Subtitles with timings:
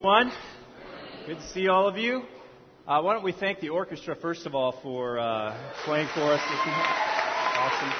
[0.00, 0.30] One,
[1.26, 2.22] good to see all of you.
[2.86, 6.40] Uh, why don't we thank the orchestra first of all for uh, playing for us?
[6.40, 7.92] Awesome.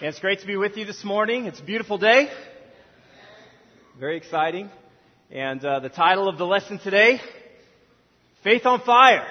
[0.00, 1.44] And it's great to be with you this morning.
[1.44, 2.28] It's a beautiful day.
[4.00, 4.68] Very exciting.
[5.30, 7.20] And uh, the title of the lesson today,
[8.42, 9.28] Faith on Fire.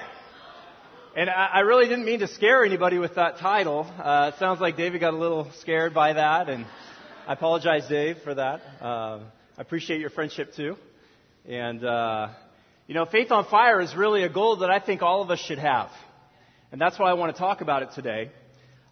[1.18, 3.86] And I, I really didn't mean to scare anybody with that title.
[4.02, 6.66] Uh, it sounds like David got a little scared by that and
[7.26, 8.60] I apologize, Dave, for that.
[8.82, 9.20] Uh,
[9.58, 10.76] I appreciate your friendship too.
[11.48, 12.28] And, uh,
[12.86, 15.40] you know, Faith on Fire is really a goal that I think all of us
[15.40, 15.90] should have.
[16.74, 18.30] And that's why I want to talk about it today.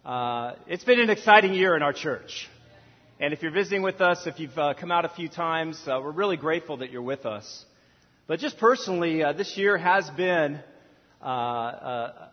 [0.02, 2.48] Uh, it's been an exciting year in our church.
[3.20, 6.00] And if you're visiting with us, if you've uh, come out a few times, uh,
[6.02, 7.66] we're really grateful that you're with us.
[8.26, 10.58] But just personally, uh, this year has been
[11.20, 12.30] a,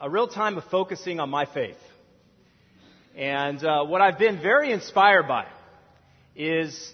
[0.00, 1.76] a real time of focusing on my faith.
[3.16, 5.46] And uh, what I've been very inspired by
[6.34, 6.92] is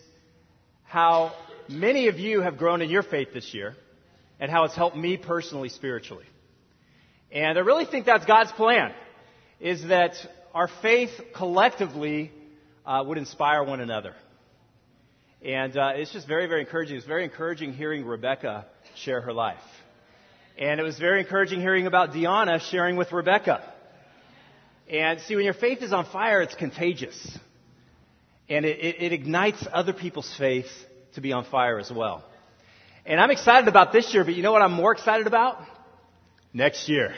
[0.85, 1.33] how
[1.69, 3.75] many of you have grown in your faith this year
[4.39, 6.25] and how it's helped me personally spiritually.
[7.33, 8.93] And I really think that's God's plan,
[9.59, 10.13] is that
[10.55, 12.31] our faith collectively
[12.87, 14.15] uh, would inspire one another.
[15.45, 16.99] And uh, it's just very, very encouraging.
[16.99, 19.59] It's very encouraging hearing Rebecca share her life.
[20.57, 23.72] And it was very encouraging hearing about Deanna sharing with Rebecca.
[24.91, 27.39] And see, when your faith is on fire, it's contagious.
[28.49, 30.67] And it, it, it, ignites other people's faith
[31.15, 32.25] to be on fire as well.
[33.07, 35.59] And I'm excited about this year, but you know what I'm more excited about?
[36.53, 37.15] Next year.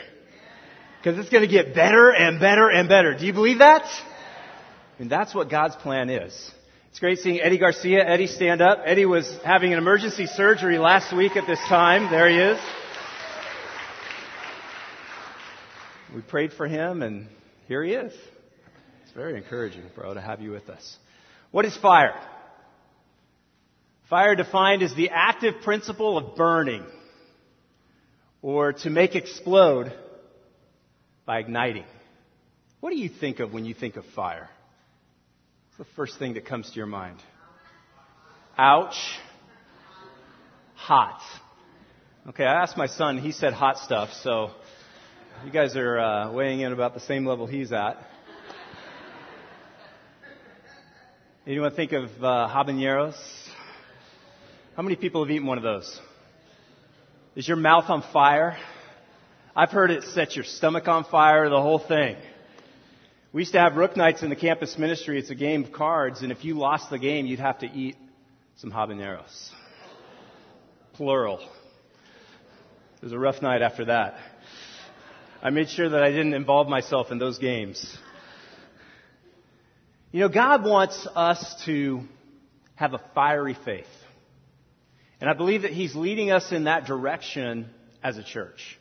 [0.97, 3.17] Because it's going to get better and better and better.
[3.17, 3.83] Do you believe that?
[4.97, 6.51] And that's what God's plan is.
[6.89, 8.07] It's great seeing Eddie Garcia.
[8.07, 8.79] Eddie, stand up.
[8.85, 12.09] Eddie was having an emergency surgery last week at this time.
[12.09, 12.59] There he is.
[16.15, 17.27] We prayed for him and
[17.67, 18.13] here he is.
[19.03, 20.97] It's very encouraging, bro, to have you with us.
[21.51, 22.19] What is fire?
[24.09, 26.85] Fire defined as the active principle of burning
[28.41, 29.91] or to make explode
[31.25, 31.85] by igniting.
[32.81, 34.47] What do you think of when you think of fire?
[35.77, 37.17] What's the first thing that comes to your mind?
[38.57, 38.95] Ouch.
[40.75, 41.19] Hot.
[42.27, 44.51] Okay, I asked my son, he said hot stuff, so
[45.43, 47.97] you guys are uh, weighing in about the same level he's at.
[51.45, 53.15] Anyone think of uh, habaneros?
[54.75, 55.99] How many people have eaten one of those?
[57.35, 58.57] Is your mouth on fire?
[59.55, 62.15] I've heard it sets your stomach on fire, the whole thing.
[63.31, 65.19] We used to have rook nights in the campus ministry.
[65.19, 67.97] It's a game of cards, and if you lost the game, you'd have to eat
[68.57, 69.49] some habaneros.
[70.93, 71.39] Plural.
[71.39, 74.15] It was a rough night after that.
[75.45, 77.95] I made sure that I didn't involve myself in those games.
[80.11, 82.01] You know, God wants us to
[82.73, 83.85] have a fiery faith.
[85.21, 87.69] And I believe that He's leading us in that direction
[88.03, 88.79] as a church.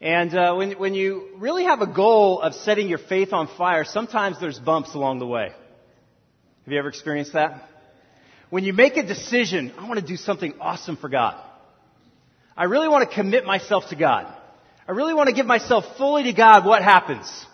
[0.00, 3.84] And uh, when, when you really have a goal of setting your faith on fire,
[3.84, 5.48] sometimes there's bumps along the way.
[6.64, 7.68] Have you ever experienced that?
[8.48, 11.38] When you make a decision, I want to do something awesome for God.
[12.56, 14.34] I really want to commit myself to God.
[14.88, 17.46] I really want to give myself fully to God, what happens?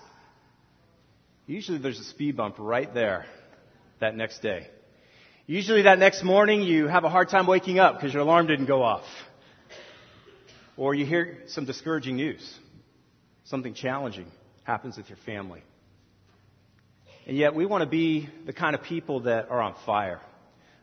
[1.48, 3.26] Usually there's a speed bump right there
[3.98, 4.68] that next day.
[5.48, 8.66] Usually that next morning you have a hard time waking up because your alarm didn't
[8.66, 9.04] go off.
[10.76, 12.56] Or you hear some discouraging news.
[13.46, 14.30] Something challenging
[14.62, 15.64] happens with your family.
[17.26, 20.20] And yet we want to be the kind of people that are on fire.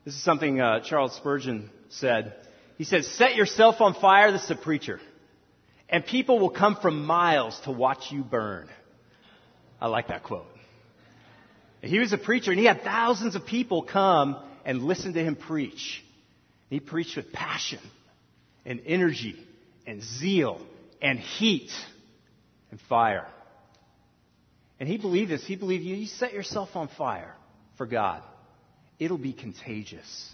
[0.04, 2.36] This is something uh, Charles Spurgeon said.
[2.78, 4.34] He said, set yourself on fire.
[4.34, 5.00] This is a preacher
[5.92, 8.70] and people will come from miles to watch you burn.
[9.80, 10.46] I like that quote.
[11.82, 15.36] He was a preacher and he had thousands of people come and listen to him
[15.36, 16.04] preach.
[16.70, 17.80] He preached with passion
[18.66, 19.36] and energy
[19.86, 20.62] and zeal
[21.02, 21.72] and heat
[22.70, 23.28] and fire.
[24.80, 25.46] And he believed this.
[25.46, 27.36] He believed you, you set yourself on fire
[27.78, 28.24] for God.
[29.00, 30.32] It'll be contagious.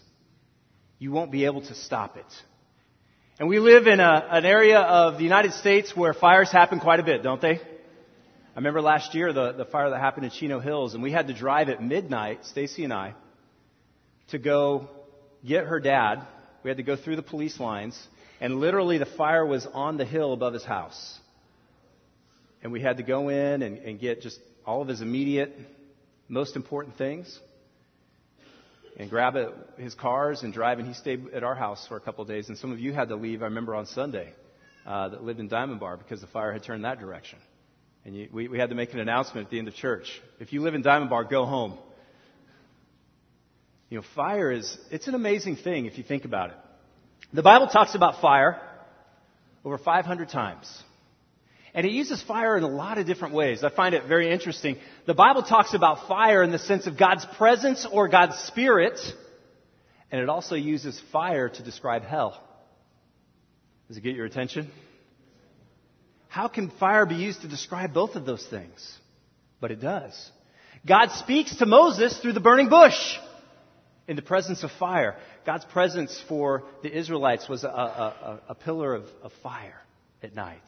[1.00, 2.26] You won't be able to stop it.
[3.40, 7.00] And we live in a, an area of the United States where fires happen quite
[7.00, 7.60] a bit, don't they?
[7.60, 11.28] I remember last year the, the fire that happened in Chino Hills, and we had
[11.28, 13.14] to drive at midnight, Stacy and I,
[14.30, 14.90] to go
[15.46, 16.26] get her dad.
[16.64, 17.96] We had to go through the police lines,
[18.42, 21.20] and literally the fire was on the hill above his house.
[22.64, 25.56] And we had to go in and, and get just all of his immediate,
[26.28, 27.40] most important things
[28.98, 30.80] and grab a, his cars and drive.
[30.80, 32.50] And he stayed at our house for a couple of days.
[32.50, 34.34] And some of you had to leave, I remember, on Sunday
[34.86, 37.40] uh, that lived in Diamond Bar because the fire had turned that direction.
[38.04, 40.10] And you, we, we had to make an announcement at the end of church.
[40.40, 41.78] If you live in Diamond Bar, go home.
[43.90, 46.58] You know, fire is, it's an amazing thing if you think about it.
[47.34, 48.60] The Bible talks about fire
[49.64, 50.84] over 500 times.
[51.78, 53.64] And it uses fire in a lot of different ways.
[53.64, 54.78] I find it very interesting.
[55.06, 59.00] The Bible talks about fire in the sense of God's presence or God's spirit,
[60.12, 62.42] and it also uses fire to describe hell.
[63.88, 64.72] Does it get your attention?
[66.30, 68.98] How can fire be used to describe both of those things?
[69.62, 70.32] But it does.
[70.84, 73.18] God speaks to Moses through the burning bush
[74.08, 75.16] in the presence of fire.
[75.46, 79.80] God's presence for the Israelites was a, a, a pillar of, of fire
[80.24, 80.64] at night.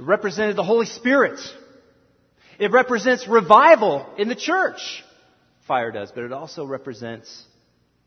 [0.00, 1.38] It represented the Holy Spirit.
[2.58, 5.04] It represents revival in the church.
[5.68, 7.44] Fire does, but it also represents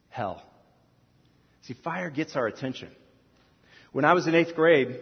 [0.10, 0.42] hell.
[1.62, 2.90] See, fire gets our attention.
[3.92, 5.02] When I was in eighth grade,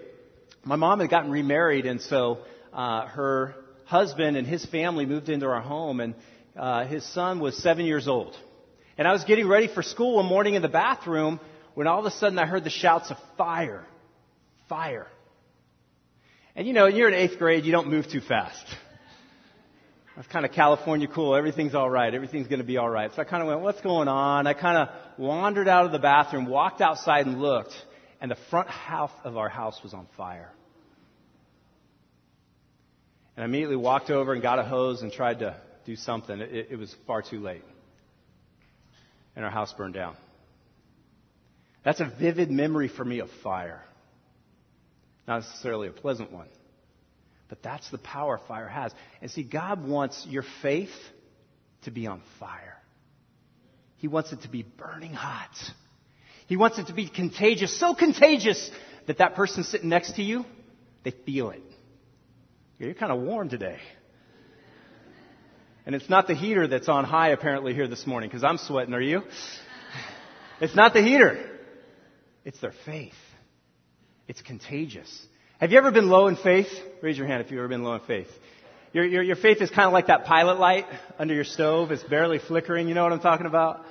[0.66, 2.40] my mom had gotten remarried, and so
[2.74, 3.56] uh, her
[3.86, 6.14] husband and his family moved into our home, and
[6.58, 8.36] uh, his son was seven years old.
[8.98, 11.40] And I was getting ready for school one morning in the bathroom
[11.74, 13.86] when all of a sudden I heard the shouts of fire.
[14.68, 15.08] Fire.
[16.56, 18.66] And you know, you're in eighth grade, you don't move too fast.
[20.16, 21.36] That's kind of California cool.
[21.36, 22.14] Everything's all right.
[22.14, 23.12] Everything's going to be all right.
[23.16, 24.46] So I kind of went, what's going on?
[24.46, 27.74] I kind of wandered out of the bathroom, walked outside and looked,
[28.20, 30.52] and the front half of our house was on fire.
[33.36, 35.56] And I immediately walked over and got a hose and tried to
[35.86, 36.40] do something.
[36.40, 37.64] It, it was far too late.
[39.36, 40.18] And our house burned down.
[41.84, 43.82] That's a vivid memory for me of fire.
[45.32, 46.50] Not necessarily a pleasant one.
[47.48, 48.92] But that's the power fire has.
[49.22, 50.90] And see, God wants your faith
[51.84, 52.76] to be on fire.
[53.96, 55.56] He wants it to be burning hot.
[56.48, 58.70] He wants it to be contagious, so contagious
[59.08, 60.44] that that person sitting next to you,
[61.06, 61.64] they feel it.
[62.78, 63.78] You're kind of warm today.
[65.86, 68.94] And it's not the heater that's on high apparently here this morning because I'm sweating.
[68.94, 69.22] Are you?
[70.60, 71.58] It's not the heater.
[72.44, 73.14] It's their faith.
[74.28, 75.26] It's contagious.
[75.60, 76.68] Have you ever been low in faith?
[77.02, 78.28] Raise your hand if you've ever been low in faith.
[78.94, 80.86] Your, your, your faith is kind of like that pilot light
[81.18, 81.92] under your stove.
[81.92, 82.88] It's barely flickering.
[82.88, 83.86] You know what I'm talking about?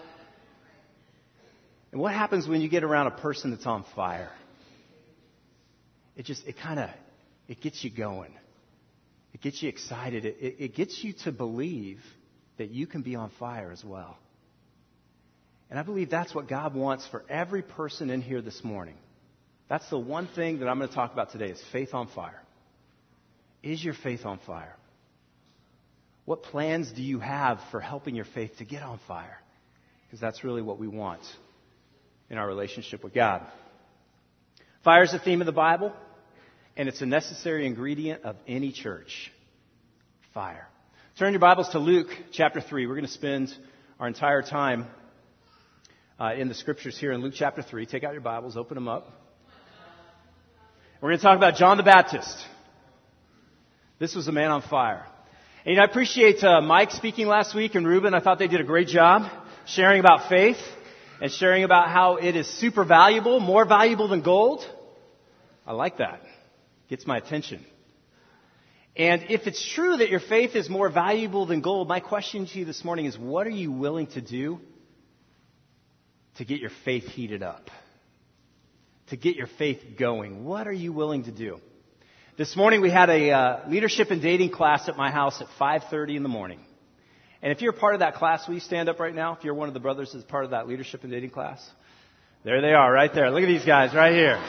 [1.92, 4.30] And what happens when you get around a person that's on fire?
[6.16, 6.90] It just, it kind of,
[7.48, 8.32] it gets you going.
[9.32, 10.24] It gets you excited.
[10.24, 12.00] It, it, it gets you to believe
[12.58, 14.18] that you can be on fire as well.
[15.70, 18.96] And I believe that's what God wants for every person in here this morning.
[19.70, 22.42] That's the one thing that I'm going to talk about today is faith on fire.
[23.62, 24.74] Is your faith on fire?
[26.24, 29.38] What plans do you have for helping your faith to get on fire?
[30.06, 31.20] Because that's really what we want
[32.28, 33.46] in our relationship with God.
[34.82, 35.92] Fire is the theme of the Bible,
[36.76, 39.30] and it's a necessary ingredient of any church.
[40.34, 40.66] Fire.
[41.16, 42.88] Turn your Bibles to Luke chapter 3.
[42.88, 43.54] We're going to spend
[44.00, 44.88] our entire time
[46.18, 47.86] uh, in the scriptures here in Luke chapter 3.
[47.86, 49.19] Take out your Bibles, open them up.
[51.00, 52.36] We're going to talk about John the Baptist.
[53.98, 55.06] This was a man on fire.
[55.64, 58.12] And you know, I appreciate uh, Mike speaking last week and Ruben.
[58.12, 59.22] I thought they did a great job
[59.64, 60.58] sharing about faith
[61.22, 64.62] and sharing about how it is super valuable, more valuable than gold.
[65.66, 66.20] I like that.
[66.90, 67.64] Gets my attention.
[68.94, 72.58] And if it's true that your faith is more valuable than gold, my question to
[72.58, 74.60] you this morning is what are you willing to do
[76.36, 77.70] to get your faith heated up?
[79.10, 80.44] To get your faith going.
[80.44, 81.60] What are you willing to do?
[82.36, 86.16] This morning we had a uh, leadership and dating class at my house at 5:30
[86.16, 86.60] in the morning.
[87.42, 89.34] And if you're part of that class, will you stand up right now?
[89.34, 91.68] If you're one of the brothers that's part of that leadership and dating class,
[92.44, 93.30] there they are, right there.
[93.30, 94.42] Look at these guys right here.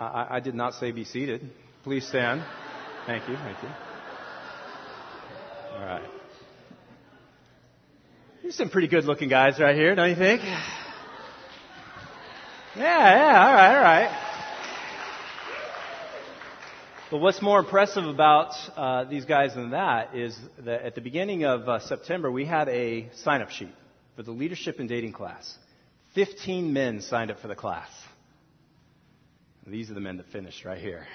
[0.00, 1.50] I, I did not say be seated.
[1.84, 2.42] Please stand.
[3.06, 3.36] Thank you.
[3.36, 3.68] Thank you.
[5.74, 6.13] All right.
[8.44, 10.42] There's some pretty good looking guys right here, don't you think?
[10.42, 10.60] Yeah,
[12.76, 14.10] yeah, all right, all right.
[17.10, 21.46] But what's more impressive about uh, these guys than that is that at the beginning
[21.46, 23.72] of uh, September, we had a sign up sheet
[24.14, 25.56] for the leadership and dating class.
[26.14, 27.88] 15 men signed up for the class.
[29.66, 31.06] These are the men that finished right here.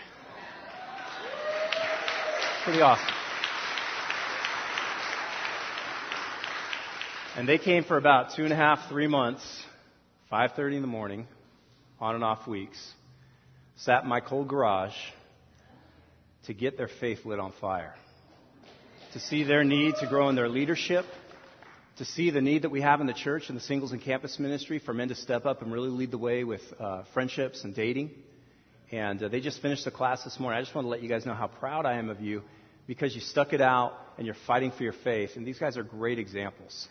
[2.64, 3.19] Pretty awesome.
[7.38, 9.44] And they came for about two and a half, three months,
[10.32, 11.28] 5.30 in the morning,
[12.00, 12.78] on and off weeks,
[13.78, 14.96] sat in my cold garage
[16.48, 17.94] to get their faith lit on fire,
[19.14, 21.06] to see their need to grow in their leadership,
[21.98, 24.40] to see the need that we have in the church and the singles and campus
[24.40, 27.76] ministry for men to step up and really lead the way with uh, friendships and
[27.76, 28.10] dating.
[28.92, 30.58] And uh, they just finished the class this morning.
[30.58, 32.42] I just want to let you guys know how proud I am of you
[32.88, 35.32] because you stuck it out and you're fighting for your faith.
[35.36, 36.88] And these guys are great examples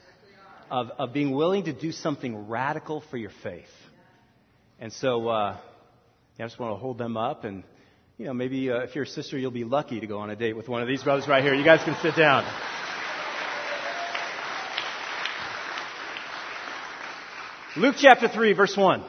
[0.71, 3.67] of, of being willing to do something radical for your faith.
[4.79, 5.57] And so uh,
[6.39, 7.43] yeah, I just want to hold them up.
[7.43, 7.65] And,
[8.17, 10.37] you know, maybe uh, if you're a sister, you'll be lucky to go on a
[10.37, 11.53] date with one of these brothers right here.
[11.53, 12.45] You guys can sit down.
[17.77, 19.05] Luke chapter 3, verse 1.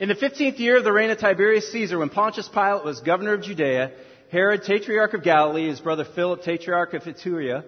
[0.00, 3.34] In the 15th year of the reign of Tiberius Caesar, when Pontius Pilate was governor
[3.34, 3.92] of Judea,
[4.30, 7.62] Herod, tetrarch of Galilee, his brother Philip, tetrarch of Iturea,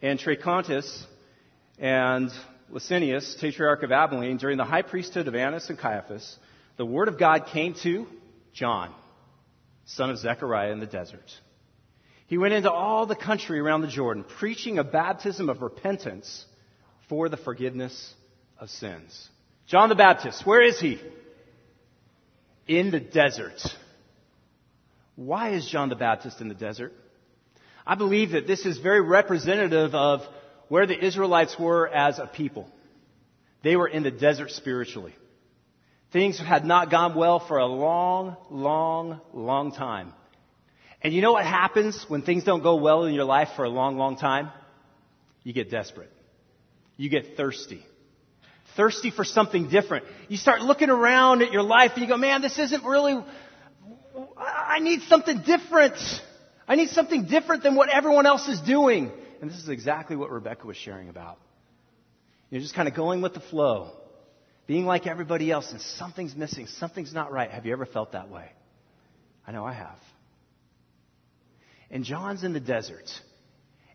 [0.00, 1.04] and Trachonitis,
[1.78, 2.30] and
[2.72, 6.36] Lysanias, tetrarch of Abilene, during the high priesthood of Annas and Caiaphas,
[6.76, 8.06] the word of God came to
[8.52, 8.92] John,
[9.84, 11.30] son of Zechariah in the desert.
[12.26, 16.44] He went into all the country around the Jordan, preaching a baptism of repentance
[17.08, 18.14] for the forgiveness
[18.58, 19.28] of sins.
[19.66, 21.00] John the Baptist, where is he?
[22.66, 23.60] In the desert.
[25.14, 26.92] Why is John the Baptist in the desert?
[27.86, 30.22] I believe that this is very representative of
[30.68, 32.68] where the Israelites were as a people.
[33.62, 35.14] They were in the desert spiritually.
[36.12, 40.12] Things had not gone well for a long, long, long time.
[41.02, 43.68] And you know what happens when things don't go well in your life for a
[43.68, 44.50] long, long time?
[45.42, 46.10] You get desperate.
[46.96, 47.84] You get thirsty.
[48.76, 50.04] Thirsty for something different.
[50.28, 53.22] You start looking around at your life and you go, man, this isn't really
[54.36, 55.96] I need something different.
[56.68, 59.10] I need something different than what everyone else is doing.
[59.40, 61.38] And this is exactly what Rebecca was sharing about.
[62.50, 63.90] You're just kind of going with the flow,
[64.66, 67.50] being like everybody else, and something's missing, something's not right.
[67.50, 68.50] Have you ever felt that way?
[69.46, 69.98] I know I have.
[71.90, 73.10] And John's in the desert,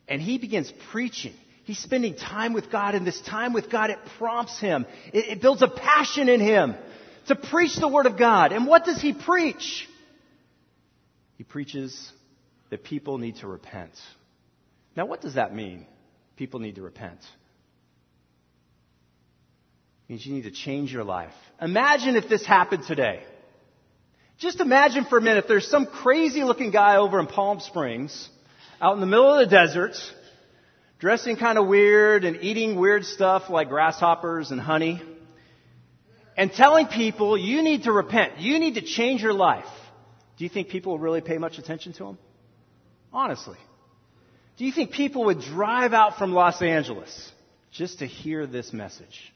[0.08, 1.34] and he begins preaching.
[1.64, 4.86] He's spending time with God, and this time with God, it prompts him.
[5.14, 6.76] It, it builds a passion in him
[7.28, 8.52] to preach the Word of God.
[8.52, 9.88] And what does he preach?
[11.38, 12.12] He preaches
[12.70, 13.92] that people need to repent.
[14.96, 15.86] Now, what does that mean?
[16.36, 17.20] People need to repent.
[20.08, 21.34] It means you need to change your life.
[21.62, 23.24] Imagine if this happened today.
[24.38, 28.30] Just imagine for a minute there's some crazy looking guy over in Palm Springs,
[28.82, 29.96] out in the middle of the desert,
[31.00, 35.02] dressing kind of weird and eating weird stuff like grasshoppers and honey,
[36.36, 39.66] and telling people you need to repent, you need to change your life.
[40.38, 42.18] Do you think people will really pay much attention to him?
[43.14, 43.58] Honestly.
[44.62, 47.32] Do you think people would drive out from Los Angeles
[47.72, 49.34] just to hear this message?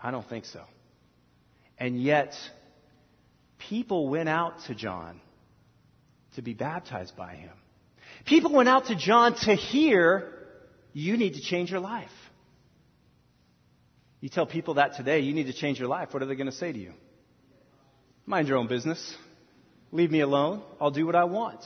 [0.00, 0.62] I don't think so.
[1.76, 2.32] And yet,
[3.58, 5.20] people went out to John
[6.36, 7.50] to be baptized by him.
[8.26, 10.34] People went out to John to hear,
[10.92, 12.12] you need to change your life.
[14.20, 16.10] You tell people that today, you need to change your life.
[16.12, 16.92] What are they going to say to you?
[18.24, 19.16] Mind your own business.
[19.90, 20.62] Leave me alone.
[20.80, 21.64] I'll do what I want.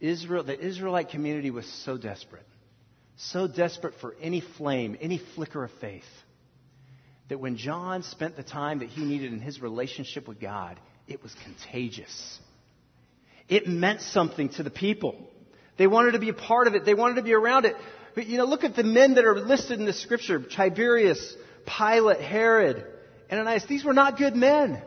[0.00, 2.46] Israel, the Israelite community was so desperate,
[3.16, 6.04] so desperate for any flame, any flicker of faith,
[7.28, 11.22] that when John spent the time that he needed in his relationship with God, it
[11.22, 12.38] was contagious.
[13.48, 15.16] It meant something to the people.
[15.76, 16.84] They wanted to be a part of it.
[16.84, 17.76] They wanted to be around it.
[18.14, 20.40] But, you know, look at the men that are listed in the scripture.
[20.40, 21.36] Tiberius,
[21.66, 22.84] Pilate, Herod,
[23.30, 23.66] Ananias.
[23.66, 24.82] These were not good men.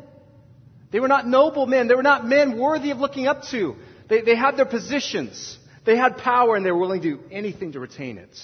[0.91, 1.87] They were not noble men.
[1.87, 3.75] They were not men worthy of looking up to.
[4.09, 5.57] They, they had their positions.
[5.85, 8.35] They had power and they were willing to do anything to retain it.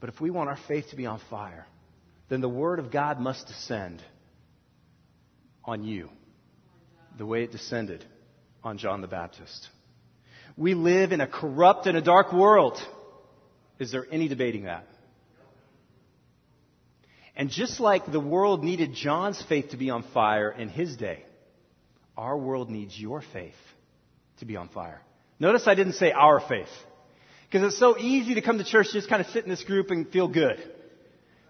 [0.00, 1.66] But if we want our faith to be on fire,
[2.28, 4.02] then the Word of God must descend
[5.64, 6.08] on you
[7.18, 8.04] the way it descended
[8.62, 9.68] on John the Baptist.
[10.56, 12.78] We live in a corrupt and a dark world.
[13.78, 14.86] Is there any debating that?
[17.34, 21.24] And just like the world needed John's faith to be on fire in his day,
[22.16, 23.54] our world needs your faith
[24.38, 25.00] to be on fire.
[25.38, 26.68] Notice I didn't say our faith.
[27.46, 29.90] Because it's so easy to come to church, just kind of sit in this group
[29.90, 30.58] and feel good.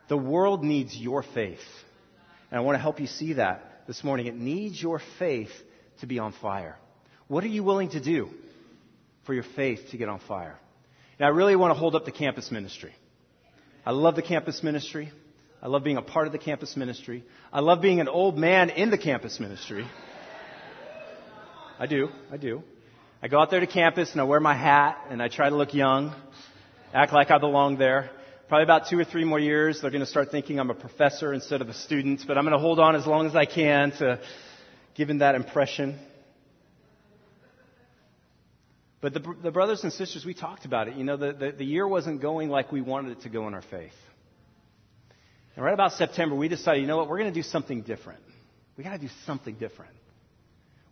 [0.08, 1.58] The world needs your faith.
[2.50, 4.26] And I want to help you see that this morning.
[4.26, 5.50] It needs your faith
[6.00, 6.76] to be on fire.
[7.28, 8.28] What are you willing to do
[9.24, 10.58] for your faith to get on fire?
[11.18, 12.94] And I really want to hold up the campus ministry.
[13.84, 15.10] I love the campus ministry.
[15.62, 17.24] I love being a part of the campus ministry.
[17.52, 19.86] I love being an old man in the campus ministry.
[21.78, 22.08] I do.
[22.32, 22.62] I do.
[23.22, 25.56] I go out there to campus and I wear my hat and I try to
[25.56, 26.14] look young,
[26.94, 28.10] act like I belong there.
[28.48, 31.34] Probably about two or three more years, they're going to start thinking I'm a professor
[31.34, 33.90] instead of a student, but I'm going to hold on as long as I can
[33.98, 34.20] to
[34.94, 35.98] giving that impression.
[39.02, 40.96] But the, the brothers and sisters, we talked about it.
[40.96, 43.54] You know, the, the, the year wasn't going like we wanted it to go in
[43.54, 43.92] our faith.
[45.56, 48.20] And right about September, we decided, you know what, we're going to do something different.
[48.78, 49.92] We got to do something different.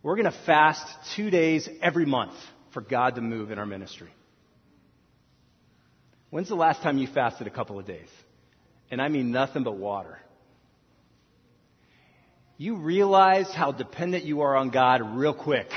[0.05, 0.85] We're going to fast
[1.15, 2.35] two days every month
[2.75, 4.11] for God to move in our ministry.
[6.29, 8.07] When's the last time you fasted a couple of days?
[8.91, 10.19] And I mean nothing but water.
[12.59, 15.69] You realize how dependent you are on God real quick.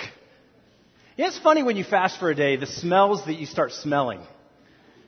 [1.17, 4.21] It's funny when you fast for a day, the smells that you start smelling.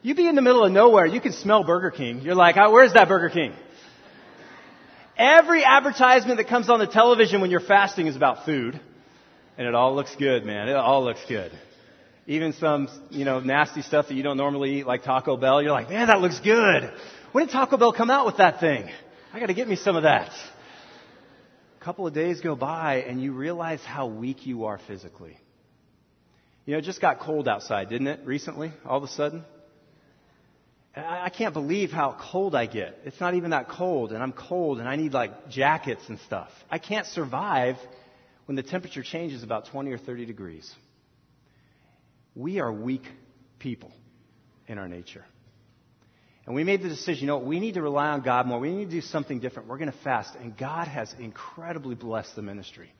[0.01, 2.21] You be in the middle of nowhere, you can smell Burger King.
[2.21, 3.53] You're like, oh, where's that Burger King?
[5.15, 8.79] Every advertisement that comes on the television when you're fasting is about food.
[9.57, 10.69] And it all looks good, man.
[10.69, 11.51] It all looks good.
[12.27, 15.71] Even some, you know, nasty stuff that you don't normally eat, like Taco Bell, you're
[15.71, 16.91] like, man, that looks good.
[17.31, 18.89] When did Taco Bell come out with that thing?
[19.33, 20.31] I gotta get me some of that.
[21.79, 25.37] A couple of days go by and you realize how weak you are physically.
[26.65, 29.43] You know, it just got cold outside, didn't it, recently, all of a sudden?
[30.95, 32.99] I can't believe how cold I get.
[33.05, 36.49] It's not even that cold, and I'm cold, and I need like jackets and stuff.
[36.69, 37.77] I can't survive
[38.45, 40.73] when the temperature changes about 20 or 30 degrees.
[42.35, 43.03] We are weak
[43.59, 43.91] people
[44.67, 45.25] in our nature.
[46.45, 48.59] And we made the decision, you know, we need to rely on God more.
[48.59, 49.69] We need to do something different.
[49.69, 50.35] We're going to fast.
[50.35, 52.91] And God has incredibly blessed the ministry.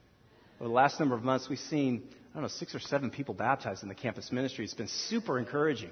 [0.59, 3.33] Over the last number of months, we've seen, I don't know, six or seven people
[3.33, 4.63] baptized in the campus ministry.
[4.63, 5.89] It's been super encouraging.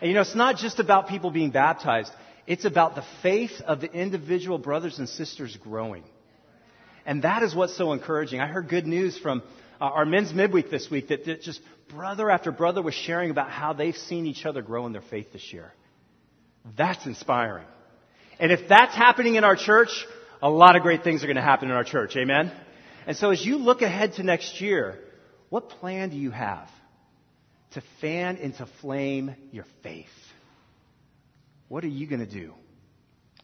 [0.00, 2.12] And you know, it's not just about people being baptized.
[2.46, 6.04] It's about the faith of the individual brothers and sisters growing.
[7.04, 8.40] And that is what's so encouraging.
[8.40, 9.42] I heard good news from
[9.80, 13.50] uh, our men's midweek this week that, that just brother after brother was sharing about
[13.50, 15.72] how they've seen each other grow in their faith this year.
[16.76, 17.66] That's inspiring.
[18.38, 20.06] And if that's happening in our church,
[20.40, 22.16] a lot of great things are going to happen in our church.
[22.16, 22.52] Amen?
[23.06, 24.98] And so as you look ahead to next year,
[25.48, 26.68] what plan do you have?
[27.72, 30.06] to fan into flame your faith.
[31.68, 32.52] What are you going to do?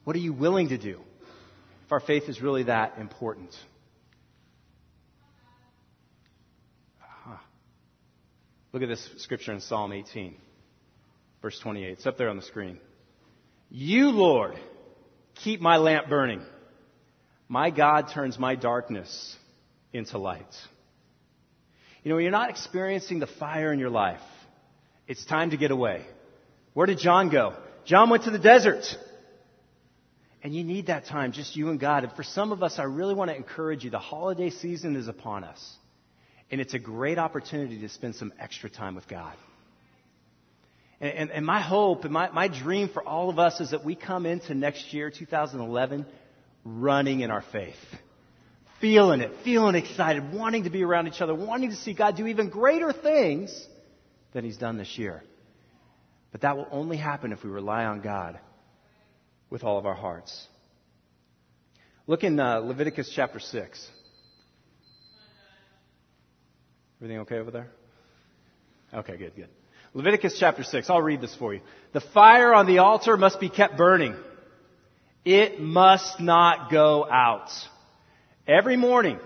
[0.04, 1.00] What are you willing to do
[1.88, 3.48] if our faith is really that important?
[7.00, 7.36] Uh-huh.
[8.74, 10.34] Look at this scripture in Psalm 18,
[11.40, 11.88] verse 28.
[11.92, 12.78] It's up there on the screen.
[13.70, 14.56] You, Lord,
[15.36, 16.42] keep my lamp burning.
[17.48, 19.34] My God turns my darkness
[19.94, 20.44] into light.
[22.04, 24.20] You know, you're not experiencing the fire in your life,
[25.06, 26.04] it's time to get away.
[26.74, 27.54] Where did John go?
[27.86, 28.84] John went to the desert.
[30.42, 32.04] And you need that time, just you and God.
[32.04, 33.90] And for some of us, I really want to encourage you.
[33.90, 35.76] The holiday season is upon us.
[36.50, 39.34] And it's a great opportunity to spend some extra time with God.
[41.00, 43.84] And, and, and my hope and my, my dream for all of us is that
[43.84, 46.06] we come into next year, 2011,
[46.64, 47.76] running in our faith
[48.80, 52.26] feeling it, feeling excited, wanting to be around each other, wanting to see God do
[52.26, 53.66] even greater things
[54.32, 55.22] than He's done this year.
[56.32, 58.38] But that will only happen if we rely on God
[59.50, 60.46] with all of our hearts.
[62.06, 63.88] Look in uh, Leviticus chapter 6.
[67.00, 67.68] Everything okay over there?
[68.92, 69.48] Okay, good, good.
[69.94, 70.90] Leviticus chapter 6.
[70.90, 71.60] I'll read this for you.
[71.92, 74.16] The fire on the altar must be kept burning.
[75.24, 77.50] It must not go out.
[78.46, 79.18] Every morning,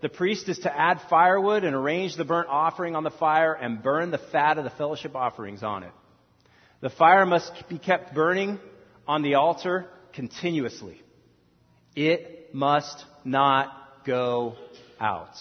[0.00, 3.82] the priest is to add firewood and arrange the burnt offering on the fire and
[3.82, 5.92] burn the fat of the fellowship offerings on it.
[6.80, 8.60] The fire must be kept burning
[9.08, 11.02] on the altar continuously.
[11.96, 14.54] It must not go
[15.00, 15.34] out.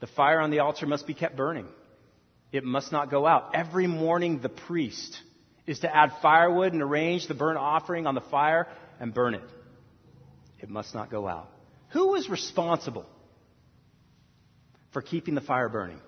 [0.00, 1.66] The fire on the altar must be kept burning.
[2.52, 3.50] It must not go out.
[3.54, 5.20] Every morning, the priest
[5.66, 8.68] is to add firewood and arrange the burnt offering on the fire
[9.00, 9.42] and burn it.
[10.60, 11.50] It must not go out.
[11.90, 13.04] Who was responsible
[14.92, 16.00] for keeping the fire burning?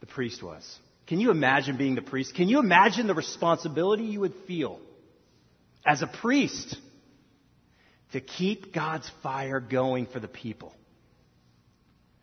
[0.00, 0.78] The priest was.
[1.06, 2.34] Can you imagine being the priest?
[2.34, 4.80] Can you imagine the responsibility you would feel
[5.84, 6.76] as a priest
[8.12, 10.74] to keep God's fire going for the people?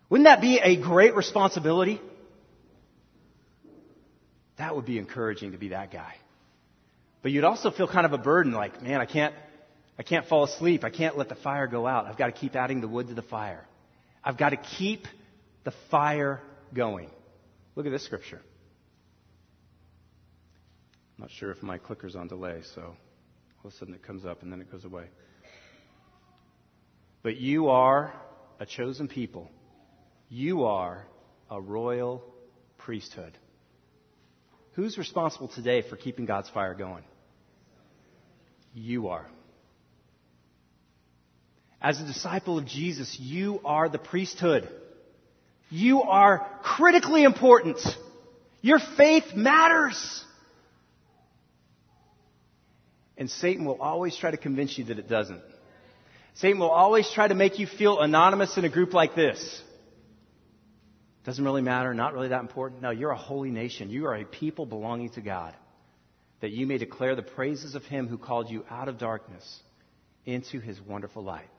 [0.10, 2.02] Wouldn't that be a great responsibility?
[4.58, 6.16] That would be encouraging to be that guy.
[7.22, 9.34] But you'd also feel kind of a burden like, man, I can't,
[9.98, 10.84] I can't fall asleep.
[10.84, 12.08] I can't let the fire go out.
[12.08, 13.64] I've got to keep adding the wood to the fire.
[14.24, 15.06] I've got to keep
[15.64, 16.42] the fire
[16.74, 17.10] going.
[17.76, 18.42] Look at this scripture.
[21.22, 22.96] Not sure if my clicker's on delay, so all
[23.66, 25.06] of a sudden it comes up and then it goes away.
[27.22, 28.12] But you are
[28.60, 29.48] a chosen people.
[30.30, 31.06] You are
[31.52, 32.24] a royal
[32.80, 33.38] priesthood.
[34.74, 37.04] Who's responsible today for keeping God's fire going?
[38.74, 39.28] You are.
[41.80, 44.68] As a disciple of Jesus, you are the priesthood.
[45.70, 47.78] You are critically important.
[48.62, 50.26] Your faith matters.
[53.22, 55.44] And Satan will always try to convince you that it doesn't.
[56.34, 59.62] Satan will always try to make you feel anonymous in a group like this.
[61.24, 62.82] Doesn't really matter, not really that important.
[62.82, 63.92] No, you're a holy nation.
[63.92, 65.54] You are a people belonging to God.
[66.40, 69.62] That you may declare the praises of him who called you out of darkness
[70.26, 71.50] into his wonderful light.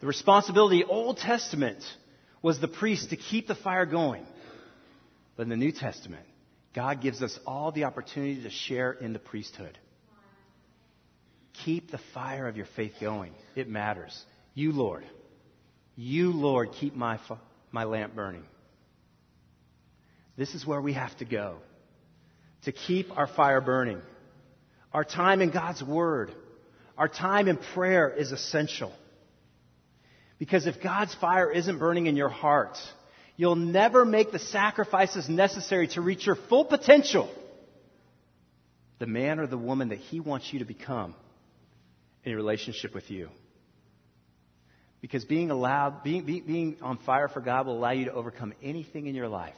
[0.00, 1.84] The responsibility, Old Testament,
[2.40, 4.24] was the priest to keep the fire going.
[5.36, 6.24] But in the New Testament,
[6.74, 9.78] God gives us all the opportunity to share in the priesthood.
[11.62, 13.32] Keep the fire of your faith going.
[13.54, 14.24] It matters.
[14.54, 15.04] You, Lord,
[15.96, 17.18] you, Lord, keep my,
[17.70, 18.44] my lamp burning.
[20.36, 21.58] This is where we have to go
[22.64, 24.00] to keep our fire burning.
[24.92, 26.32] Our time in God's Word,
[26.98, 28.92] our time in prayer is essential.
[30.38, 32.76] Because if God's fire isn't burning in your heart,
[33.36, 37.32] you'll never make the sacrifices necessary to reach your full potential.
[38.98, 41.14] The man or the woman that He wants you to become
[42.24, 43.28] in relationship with you.
[45.00, 49.06] Because being allowed, being, being on fire for God will allow you to overcome anything
[49.06, 49.54] in your life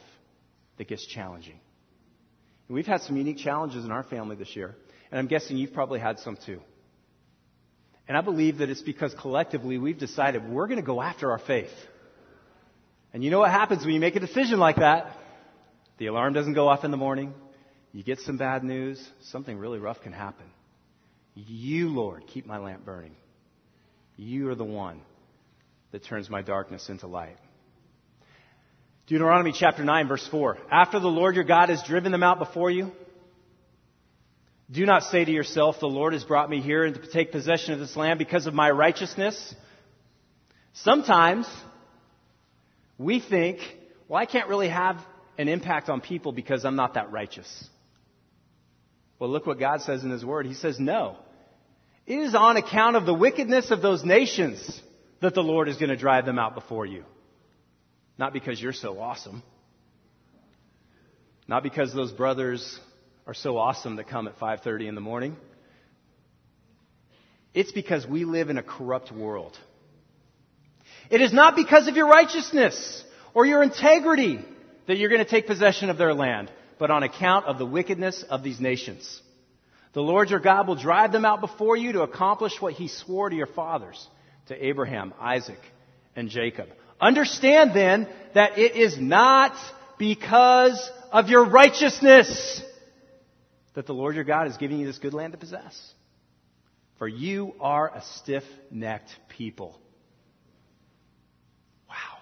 [0.77, 1.59] that gets challenging.
[2.67, 4.75] And we've had some unique challenges in our family this year,
[5.09, 6.59] and I'm guessing you've probably had some too.
[8.09, 11.39] And I believe that it's because collectively we've decided we're going to go after our
[11.39, 11.71] faith.
[13.13, 15.11] And you know what happens when you make a decision like that?
[15.97, 17.33] The alarm doesn't go off in the morning.
[17.93, 19.01] You get some bad news.
[19.23, 20.45] Something really rough can happen.
[21.45, 23.15] You, Lord, keep my lamp burning.
[24.15, 25.01] You are the one
[25.91, 27.37] that turns my darkness into light.
[29.05, 30.57] Deuteronomy chapter 9 verse 4.
[30.71, 32.91] After the Lord your God has driven them out before you,
[34.71, 37.79] do not say to yourself, the Lord has brought me here to take possession of
[37.79, 39.53] this land because of my righteousness.
[40.73, 41.47] Sometimes
[42.97, 43.59] we think,
[44.07, 44.97] well, I can't really have
[45.37, 47.69] an impact on people because I'm not that righteous.
[49.19, 50.47] Well, look what God says in His Word.
[50.47, 51.17] He says, no.
[52.07, 54.81] It is on account of the wickedness of those nations
[55.19, 57.03] that the Lord is going to drive them out before you.
[58.17, 59.43] Not because you're so awesome.
[61.49, 62.79] Not because those brothers
[63.27, 65.35] are so awesome that come at 5:30 in the morning.
[67.53, 69.57] It's because we live in a corrupt world.
[71.09, 74.39] It is not because of your righteousness or your integrity
[74.87, 78.23] that you're going to take possession of their land, but on account of the wickedness
[78.23, 79.21] of these nations.
[79.97, 83.31] The Lord your God will drive them out before you to accomplish what he swore
[83.31, 84.07] to your fathers,
[84.45, 85.57] to Abraham, Isaac,
[86.15, 86.67] and Jacob.
[87.01, 89.55] Understand then that it is not
[89.97, 92.61] because of your righteousness
[93.73, 95.75] that the Lord your God is giving you this good land to possess.
[96.99, 99.79] For you are a stiff necked people.
[101.89, 102.19] Wow.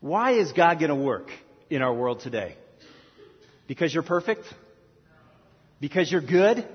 [0.00, 1.28] Why is God going to work
[1.68, 2.56] in our world today?
[3.66, 4.46] Because you're perfect?
[5.80, 6.66] Because you're good?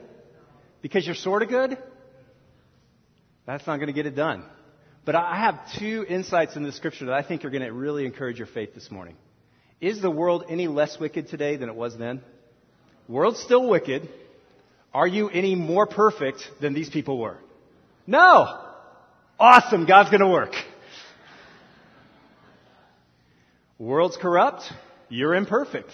[0.81, 1.77] Because you're sort of good?
[3.45, 4.43] That's not going to get it done.
[5.03, 8.05] But I have two insights in the scripture that I think are going to really
[8.05, 9.15] encourage your faith this morning.
[9.79, 12.21] Is the world any less wicked today than it was then?
[13.07, 14.07] The world's still wicked.
[14.93, 17.37] Are you any more perfect than these people were?
[18.05, 18.59] No!
[19.39, 20.53] Awesome, God's gonna work.
[23.79, 24.61] World's corrupt,
[25.09, 25.89] you're imperfect.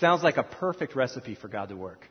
[0.00, 2.06] Sounds like a perfect recipe for God to work.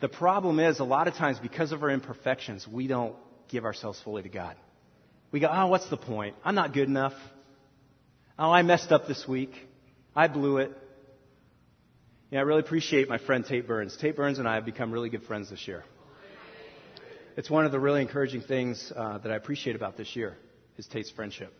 [0.00, 3.16] The problem is, a lot of times, because of our imperfections, we don't
[3.48, 4.54] give ourselves fully to God.
[5.32, 6.36] We go, oh, what's the point?
[6.44, 7.14] I'm not good enough.
[8.38, 9.52] Oh, I messed up this week.
[10.14, 10.70] I blew it.
[12.30, 13.96] Yeah, I really appreciate my friend Tate Burns.
[13.96, 15.82] Tate Burns and I have become really good friends this year.
[17.36, 20.36] It's one of the really encouraging things uh, that I appreciate about this year
[20.76, 21.52] is Tate's friendship.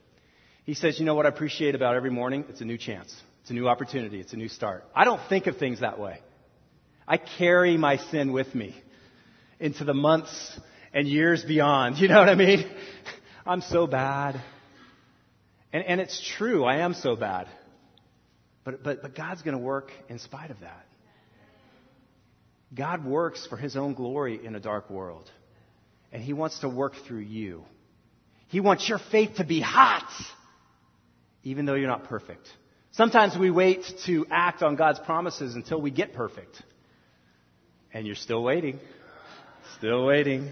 [0.65, 2.45] He says, you know what I appreciate about every morning?
[2.49, 3.15] It's a new chance.
[3.43, 4.21] It's a new opportunity.
[4.21, 4.85] It's a new start.
[4.95, 6.21] I don't think of things that way.
[7.09, 8.77] I carry my sin with me
[9.59, 10.61] into the months
[10.93, 11.97] and years beyond.
[12.01, 12.67] You know what I mean?
[13.47, 14.41] I'm so bad.
[15.73, 17.49] And, and it's true, I am so bad.
[18.63, 20.87] But, but, but God's going to work in spite of that.
[22.75, 25.31] God works for his own glory in a dark world.
[26.13, 27.65] And he wants to work through you.
[28.49, 30.11] He wants your faith to be hot,
[31.43, 32.47] even though you're not perfect.
[32.93, 36.63] Sometimes we wait to act on God's promises until we get perfect.
[37.93, 38.79] And you're still waiting.
[39.79, 40.51] Still waiting.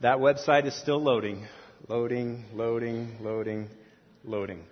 [0.00, 1.46] That website is still loading.
[1.88, 3.68] Loading, loading, loading,
[4.24, 4.62] loading.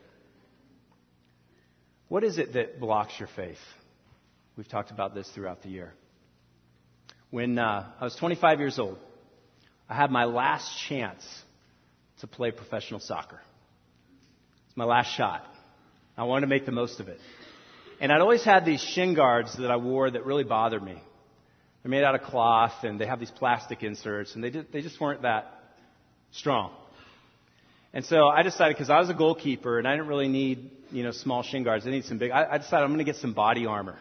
[2.08, 3.58] What is it that blocks your faith?
[4.56, 5.92] We've talked about this throughout the year.
[7.30, 8.98] When uh, I was 25 years old,
[9.88, 11.24] I had my last chance
[12.20, 13.40] to play professional soccer.
[14.66, 15.44] It's my last shot.
[16.16, 17.18] I wanted to make the most of it.
[18.00, 21.00] And I'd always had these shin guards that I wore that really bothered me.
[21.82, 24.82] They're made out of cloth and they have these plastic inserts and they, just, they
[24.82, 25.52] just weren't that
[26.32, 26.72] strong.
[27.92, 31.02] And so I decided, because I was a goalkeeper and I didn't really need, you
[31.02, 31.86] know, small shin guards.
[31.86, 32.30] I need some big.
[32.30, 33.96] I, I decided I'm going to get some body armor.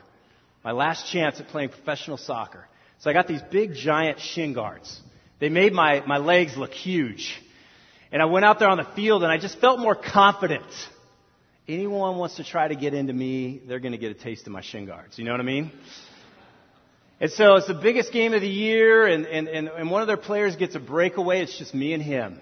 [0.63, 2.67] My last chance at playing professional soccer.
[2.99, 5.01] So I got these big giant shin guards.
[5.39, 7.41] They made my, my legs look huge.
[8.11, 10.65] And I went out there on the field and I just felt more confident.
[11.67, 14.53] Anyone wants to try to get into me, they're going to get a taste of
[14.53, 15.17] my shin guards.
[15.17, 15.71] You know what I mean?
[17.21, 20.07] And so it's the biggest game of the year, and, and, and, and one of
[20.07, 21.41] their players gets a breakaway.
[21.41, 22.39] It's just me and him.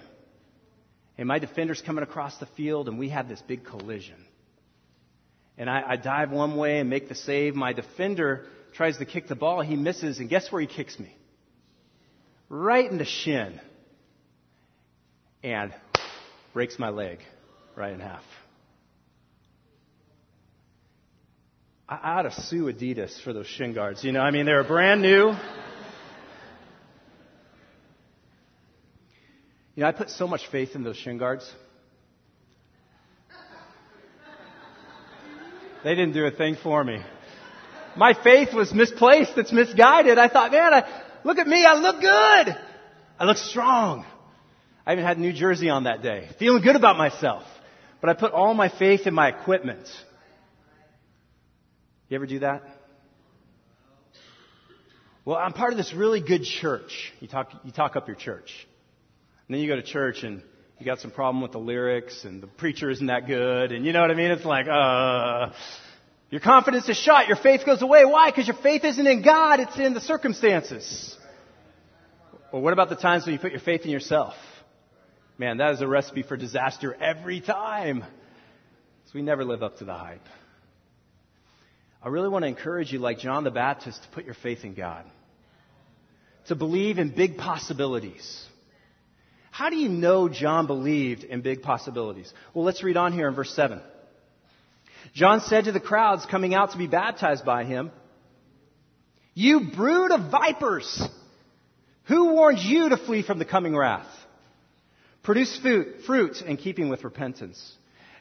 [1.17, 4.23] And my defender's coming across the field, and we have this big collision.
[5.57, 7.55] And I, I dive one way and make the save.
[7.55, 9.61] My defender tries to kick the ball.
[9.61, 11.15] He misses, and guess where he kicks me?
[12.47, 13.59] Right in the shin.
[15.41, 15.73] And
[16.53, 17.19] breaks my leg
[17.75, 18.23] right in half.
[21.89, 24.03] I ought to sue Adidas for those shin guards.
[24.03, 25.33] You know, I mean, they were brand new.
[29.75, 31.49] You know, I put so much faith in those shin guards.
[35.85, 36.99] They didn't do a thing for me.
[37.95, 39.37] My faith was misplaced.
[39.37, 40.17] It's misguided.
[40.17, 41.63] I thought, man, I, look at me.
[41.63, 42.57] I look good.
[43.19, 44.05] I look strong.
[44.85, 46.27] I even had New Jersey on that day.
[46.37, 47.43] Feeling good about myself.
[48.01, 49.87] But I put all my faith in my equipment.
[52.09, 52.63] You ever do that?
[55.25, 57.11] Well, I'm part of this really good church.
[57.19, 58.49] You talk, you talk up your church.
[59.47, 60.41] And then you go to church and
[60.79, 63.73] you got some problem with the lyrics and the preacher isn't that good.
[63.73, 64.31] And you know what I mean?
[64.31, 65.51] It's like, uh,
[66.29, 67.27] your confidence is shot.
[67.27, 68.05] Your faith goes away.
[68.05, 68.31] Why?
[68.31, 69.59] Because your faith isn't in God.
[69.59, 71.17] It's in the circumstances.
[72.53, 74.33] Well, what about the times when you put your faith in yourself?
[75.37, 78.05] Man, that is a recipe for disaster every time.
[79.05, 80.25] So we never live up to the hype.
[82.03, 84.73] I really want to encourage you, like John the Baptist, to put your faith in
[84.73, 85.05] God,
[86.47, 88.45] to believe in big possibilities.
[89.51, 92.31] How do you know John believed in big possibilities?
[92.53, 93.81] Well, let's read on here in verse 7.
[95.13, 97.91] John said to the crowds coming out to be baptized by him,
[99.33, 101.01] You brood of vipers!
[102.03, 104.07] Who warned you to flee from the coming wrath?
[105.23, 107.59] Produce fruit, fruit in keeping with repentance.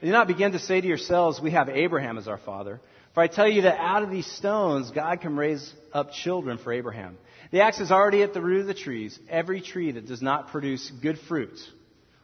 [0.01, 2.81] And do not begin to say to yourselves, We have Abraham as our father.
[3.17, 6.71] For I tell you that out of these stones, God can raise up children for
[6.71, 7.17] Abraham.
[7.51, 9.19] The axe is already at the root of the trees.
[9.31, 11.59] Every tree that does not produce good fruit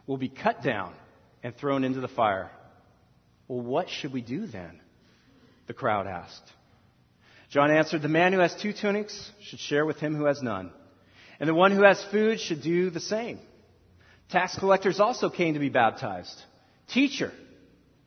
[0.05, 0.93] will be cut down
[1.41, 2.51] and thrown into the fire.
[3.47, 4.79] Well, what should we do then?
[5.65, 6.43] The crowd asked.
[7.49, 10.71] John answered, The man who has two tunics should share with him who has none.
[11.39, 13.39] And the one who has food should do the same.
[14.29, 16.39] Tax collectors also came to be baptized.
[16.89, 17.31] Teacher,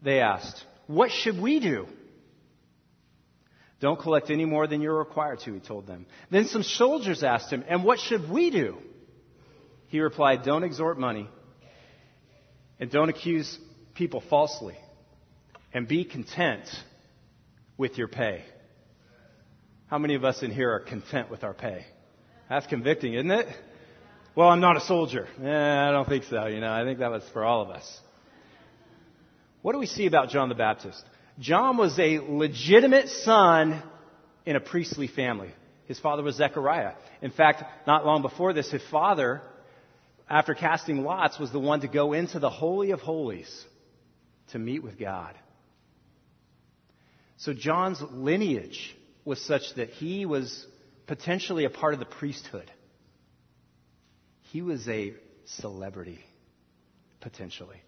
[0.03, 1.89] they asked, what should we do?
[3.81, 6.07] Don't collect any more than you're required to, he told them.
[6.31, 8.79] Then some soldiers asked him, And what should we do?
[9.89, 11.29] He replied, Don't extort money,
[12.81, 13.59] and don't accuse
[13.95, 14.77] people falsely,
[15.75, 16.65] and be content
[17.77, 18.45] with your pay.
[19.89, 21.85] How many of us in here are content with our pay?
[22.49, 23.47] That's convicting, isn't it?
[24.35, 25.29] Well, I'm not a soldier.
[25.43, 26.47] Eh, I don't think so.
[26.47, 28.01] You know, I think that was for all of us.
[29.63, 31.03] What do we see about John the Baptist?
[31.39, 33.83] John was a legitimate son
[34.45, 35.51] in a priestly family.
[35.87, 36.95] His father was Zechariah.
[37.21, 39.43] In fact, not long before this, his father,
[40.29, 43.65] after casting lots, was the one to go into the Holy of Holies
[44.53, 45.35] to meet with God.
[47.39, 50.67] So John's lineage was such that he was
[51.07, 52.71] potentially a part of the priesthood.
[54.53, 56.21] He was a celebrity,
[57.21, 57.83] potentially.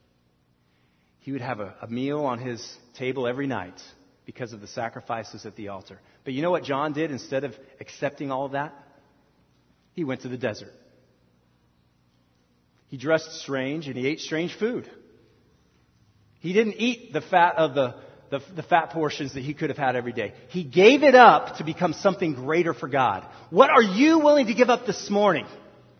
[1.28, 3.78] He would have a, a meal on his table every night
[4.24, 6.00] because of the sacrifices at the altar.
[6.24, 8.72] But you know what John did instead of accepting all of that?
[9.92, 10.72] He went to the desert.
[12.86, 14.90] He dressed strange and he ate strange food.
[16.40, 17.96] He didn't eat the fat of the,
[18.30, 20.32] the, the, fat portions that he could have had every day.
[20.48, 23.26] He gave it up to become something greater for God.
[23.50, 25.46] What are you willing to give up this morning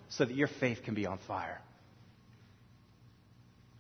[0.09, 1.61] so that your faith can be on fire?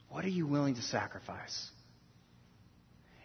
[0.09, 1.71] What are you willing to sacrifice?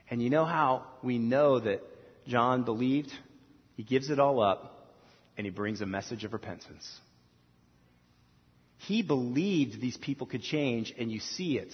[0.10, 1.82] And you know how we know that
[2.28, 3.12] John believed?
[3.76, 4.92] He gives it all up
[5.38, 6.88] and he brings a message of repentance.
[8.78, 11.74] He believed these people could change, and you see it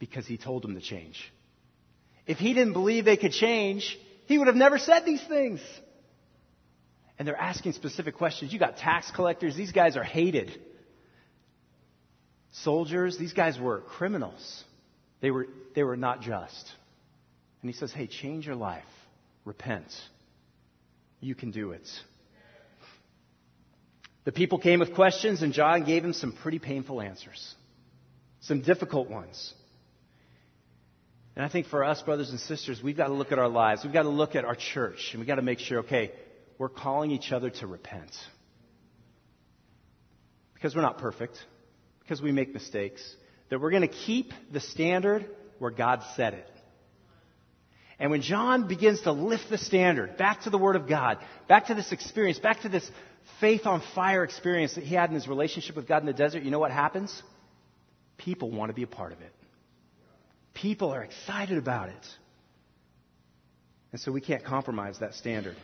[0.00, 1.32] because he told them to change.
[2.26, 3.96] If he didn't believe they could change,
[4.26, 5.60] he would have never said these things.
[7.18, 8.52] And they're asking specific questions.
[8.52, 10.50] You got tax collectors, these guys are hated
[12.52, 14.64] soldiers, these guys were criminals.
[15.20, 16.72] They were, they were not just.
[17.62, 18.84] And he says, hey, change your life.
[19.44, 19.86] Repent.
[21.20, 21.88] You can do it.
[24.24, 27.54] The people came with questions, and John gave them some pretty painful answers.
[28.40, 29.54] some difficult ones.
[31.36, 33.84] And I think for us, brothers and sisters, we've got to look at our lives.
[33.84, 36.12] We've got to look at our church, and we've got to make sure, okay,
[36.58, 38.10] we're calling each other to repent.
[40.54, 41.38] Because we're not perfect,
[42.10, 43.00] because we make mistakes,
[43.50, 46.50] that we're going to keep the standard where God set it.
[48.00, 51.66] And when John begins to lift the standard back to the Word of God, back
[51.66, 52.90] to this experience, back to this
[53.40, 56.42] faith on fire experience that he had in his relationship with God in the desert,
[56.42, 57.22] you know what happens?
[58.18, 59.32] People want to be a part of it.
[60.52, 62.06] People are excited about it.
[63.92, 65.54] And so we can't compromise that standard.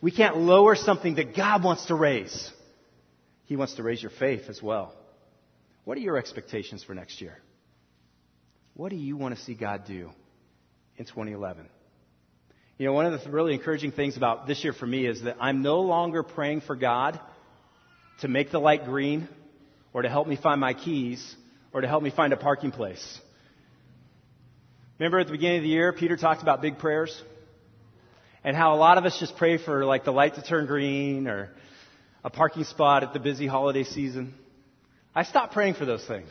[0.00, 2.50] We can't lower something that God wants to raise.
[3.44, 4.92] He wants to raise your faith as well.
[5.88, 7.38] What are your expectations for next year?
[8.74, 10.10] What do you want to see God do
[10.98, 11.66] in 2011?
[12.76, 15.38] You know, one of the really encouraging things about this year for me is that
[15.40, 17.18] I'm no longer praying for God
[18.20, 19.28] to make the light green
[19.94, 21.34] or to help me find my keys
[21.72, 23.18] or to help me find a parking place.
[24.98, 27.18] Remember at the beginning of the year, Peter talked about big prayers?
[28.44, 31.26] And how a lot of us just pray for like the light to turn green
[31.26, 31.48] or
[32.22, 34.34] a parking spot at the busy holiday season.
[35.14, 36.30] I stopped praying for those things.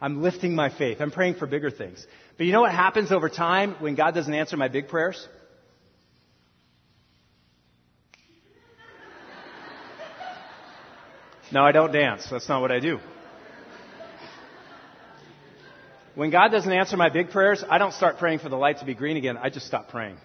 [0.00, 1.00] I'm lifting my faith.
[1.00, 2.04] I'm praying for bigger things.
[2.36, 5.28] But you know what happens over time when God doesn't answer my big prayers?
[11.52, 12.26] No, I don't dance.
[12.30, 12.98] That's not what I do.
[16.14, 18.84] When God doesn't answer my big prayers, I don't start praying for the light to
[18.84, 19.36] be green again.
[19.36, 20.16] I just stop praying.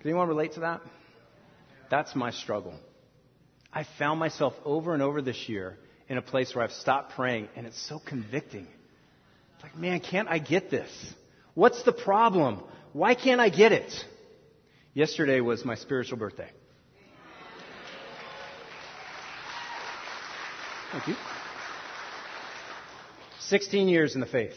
[0.00, 0.80] Can anyone relate to that?
[1.90, 2.74] That's my struggle.
[3.72, 5.78] I found myself over and over this year
[6.12, 8.66] in a place where I've stopped praying, and it's so convicting.
[9.54, 10.90] It's like, man, can't I get this?
[11.54, 12.62] What's the problem?
[12.92, 13.90] Why can't I get it?
[14.92, 16.50] Yesterday was my spiritual birthday.
[20.92, 21.14] Thank you.
[23.40, 24.52] 16 years in the faith.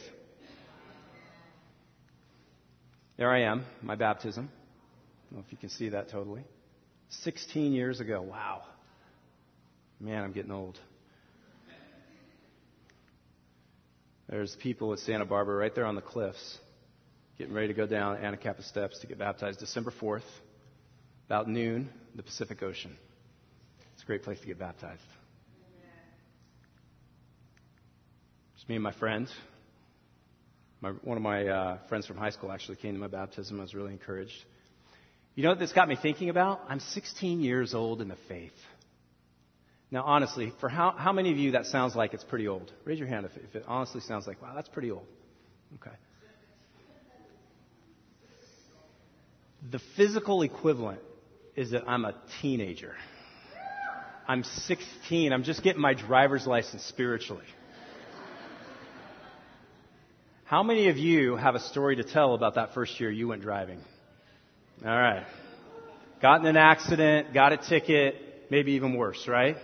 [3.16, 4.50] There I am, my baptism.
[4.52, 6.44] I don't know if you can see that totally.
[7.22, 8.22] 16 years ago.
[8.22, 8.64] Wow.
[10.02, 10.78] Man, I'm getting old.
[14.28, 16.58] There's people at Santa Barbara right there on the cliffs
[17.38, 20.22] getting ready to go down Anacapa Steps to get baptized December 4th,
[21.28, 22.96] about noon, the Pacific Ocean.
[23.94, 25.02] It's a great place to get baptized.
[28.56, 29.28] Just me and my friend.
[30.82, 33.60] My, one of my uh, friends from high school actually came to my baptism.
[33.60, 34.34] I was really encouraged.
[35.36, 36.62] You know what this got me thinking about?
[36.70, 38.54] I'm 16 years old in the faith.
[39.92, 42.72] Now, honestly, for how, how many of you that sounds like it's pretty old?
[42.86, 45.06] Raise your hand if, if it honestly sounds like, wow, that's pretty old.
[45.76, 45.96] Okay.
[49.72, 51.00] The physical equivalent
[51.56, 52.94] is that I'm a teenager.
[54.28, 55.32] I'm 16.
[55.32, 57.46] I'm just getting my driver's license spiritually.
[60.46, 63.42] How many of you have a story to tell about that first year you went
[63.42, 63.80] driving?
[64.84, 65.26] All right.
[66.22, 69.58] Got in an accident, got a ticket, maybe even worse, right?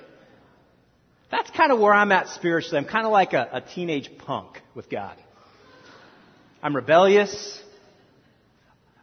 [1.32, 2.78] That's kind of where I'm at spiritually.
[2.78, 5.18] I'm kind of like a, a teenage punk with God.
[6.62, 7.62] I'm rebellious.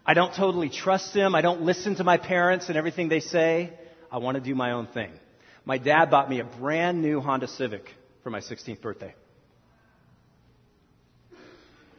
[0.07, 1.35] I don't totally trust Him.
[1.35, 3.73] I don't listen to my parents and everything they say.
[4.13, 5.11] I want to do my own thing.
[5.65, 7.85] My dad bought me a brand new Honda Civic
[8.23, 9.15] for my 16th birthday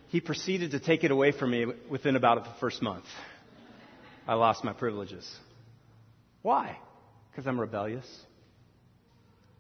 [0.10, 3.06] he proceeded to take it away from me within about the first month.
[4.28, 5.28] I lost my privileges.
[6.42, 6.78] Why?
[7.32, 8.08] Because I'm rebellious.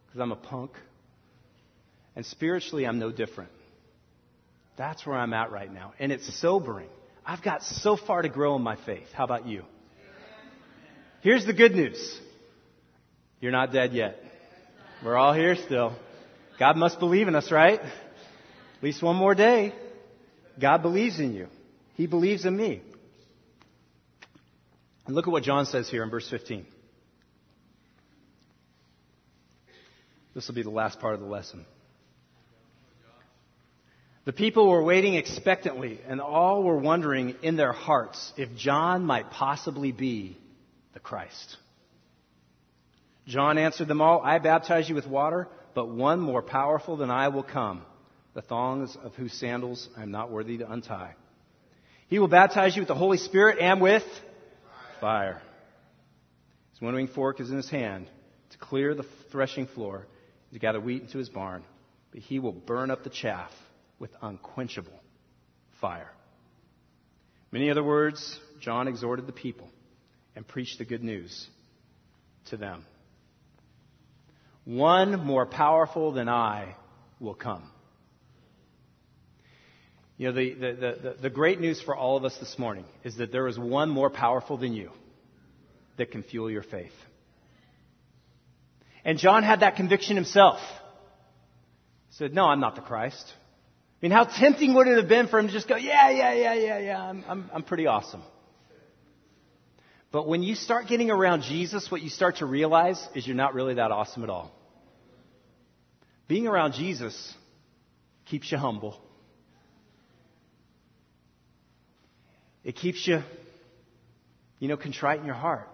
[0.10, 0.72] Because I'm a punk.
[2.15, 3.52] And spiritually, I'm no different.
[4.78, 5.93] That's where I'm at right now.
[6.00, 6.89] And it's sobering.
[7.26, 9.08] I've got so far to grow in my faith.
[9.13, 9.63] How about you?
[11.22, 12.19] Here's the good news
[13.39, 14.19] you're not dead yet.
[15.04, 15.95] We're all here still.
[16.58, 17.80] God must believe in us, right?
[17.80, 19.74] At least one more day.
[20.60, 21.48] God believes in you.
[21.95, 22.82] He believes in me.
[25.06, 26.65] And look at what John says here in verse 15.
[30.40, 31.65] This will be the last part of the lesson.
[34.23, 39.31] The people were waiting expectantly, and all were wondering in their hearts if John might
[39.31, 40.37] possibly be
[40.94, 41.58] the Christ.
[43.27, 47.27] John answered them all, I baptize you with water, but one more powerful than I
[47.27, 47.81] will come
[48.33, 51.15] the thongs of whose sandals I am not worthy to untie.
[52.08, 54.06] He will baptize you with the Holy Spirit and with
[55.02, 55.42] fire.
[56.71, 58.08] His winnowing fork is in his hand
[58.52, 60.08] to clear the threshing floor,
[60.54, 61.63] to gather wheat into his barn,
[62.12, 63.52] but he will burn up the chaff
[64.00, 65.00] with unquenchable
[65.81, 66.12] fire.
[67.52, 69.69] Many other words, John exhorted the people
[70.35, 71.47] and preached the good news
[72.50, 72.85] to them.
[74.65, 76.75] One more powerful than I
[77.19, 77.63] will come.
[80.17, 83.15] You know, the, the, the, the, great news for all of us this morning is
[83.17, 84.91] that there is one more powerful than you
[85.97, 86.91] that can fuel your faith.
[89.06, 90.60] And John had that conviction himself.
[92.10, 93.25] He said, No, I'm not the Christ.
[94.02, 96.33] I mean, how tempting would it have been for him to just go, Yeah, yeah,
[96.33, 98.21] yeah, yeah, yeah, I'm, I'm, I'm pretty awesome.
[100.12, 103.54] But when you start getting around Jesus, what you start to realize is you're not
[103.54, 104.52] really that awesome at all.
[106.27, 107.33] Being around Jesus
[108.25, 109.00] keeps you humble.
[112.63, 113.21] It keeps you,
[114.60, 115.67] you know, contrite in your heart.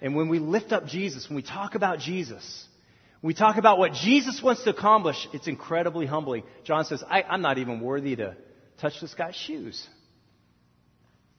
[0.00, 2.66] And when we lift up Jesus, when we talk about Jesus,
[3.22, 6.44] we talk about what Jesus wants to accomplish, it's incredibly humbling.
[6.64, 8.36] John says, I, I'm not even worthy to
[8.80, 9.86] touch this guy's shoes.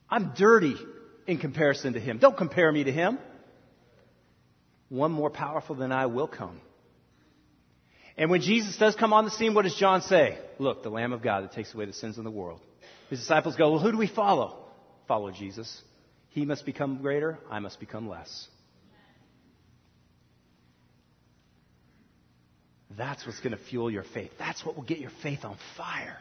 [0.10, 0.76] I'm dirty
[1.26, 2.20] in comparison to him.
[2.20, 3.18] Don't compare me to him.
[4.90, 6.60] One more powerful than I will come.
[8.18, 10.38] And when Jesus does come on the scene, what does John say?
[10.60, 12.60] Look, the Lamb of God that takes away the sins of the world.
[13.10, 14.58] His disciples go, Well, who do we follow?
[15.08, 15.82] Follow Jesus.
[16.30, 18.48] He must become greater, I must become less.
[22.98, 24.32] That's what's going to fuel your faith.
[24.38, 26.18] That's what will get your faith on fire.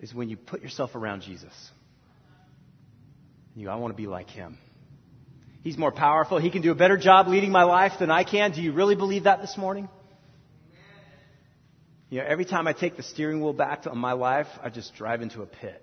[0.00, 1.52] Is when you put yourself around Jesus.
[3.54, 4.58] You, I want to be like him.
[5.62, 6.38] He's more powerful.
[6.38, 8.52] He can do a better job leading my life than I can.
[8.52, 9.88] Do you really believe that this morning?
[12.08, 14.94] You know, every time I take the steering wheel back on my life, I just
[14.94, 15.82] drive into a pit.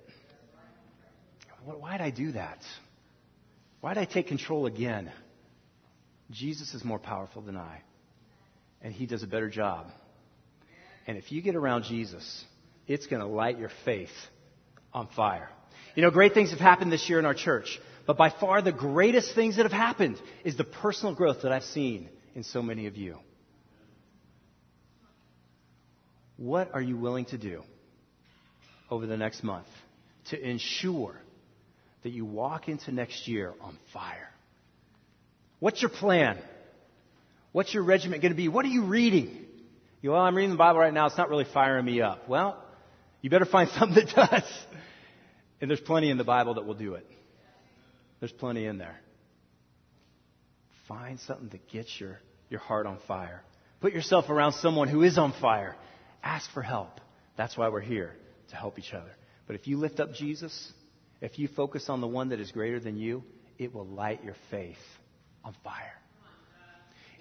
[1.65, 2.59] Why did I do that?
[3.81, 5.11] Why did I take control again?
[6.31, 7.81] Jesus is more powerful than I,
[8.83, 9.87] and he does a better job.
[11.07, 12.45] And if you get around Jesus,
[12.87, 14.11] it's going to light your faith
[14.93, 15.49] on fire.
[15.95, 18.71] You know, great things have happened this year in our church, but by far the
[18.71, 22.87] greatest things that have happened is the personal growth that I've seen in so many
[22.87, 23.17] of you.
[26.37, 27.63] What are you willing to do
[28.89, 29.67] over the next month
[30.29, 31.15] to ensure
[32.03, 34.29] that you walk into next year on fire?
[35.59, 36.37] What's your plan?
[37.53, 38.49] What's your regiment going to be?
[38.49, 39.45] What are you reading?
[40.01, 41.05] You well, I'm reading the Bible right now.
[41.05, 42.27] It's not really firing me up.
[42.27, 42.61] Well,
[43.21, 44.51] you better find something that does.
[45.61, 47.07] And there's plenty in the Bible that will do it.
[48.19, 48.99] There's plenty in there.
[50.87, 53.43] Find something that gets your, your heart on fire.
[53.79, 55.75] Put yourself around someone who is on fire.
[56.23, 56.99] Ask for help.
[57.37, 58.15] That's why we're here,
[58.49, 59.11] to help each other.
[59.47, 60.71] But if you lift up Jesus,
[61.21, 63.23] if you focus on the one that is greater than you,
[63.57, 64.77] it will light your faith
[65.43, 65.93] on fire.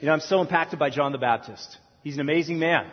[0.02, 1.78] You know, I'm so impacted by John the Baptist.
[2.02, 2.90] He's an amazing man.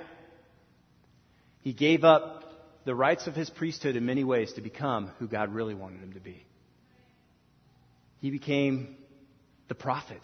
[1.61, 2.43] He gave up
[2.85, 6.13] the rights of his priesthood in many ways to become who God really wanted him
[6.13, 6.45] to be.
[8.19, 8.95] He became
[9.69, 10.21] the prophet.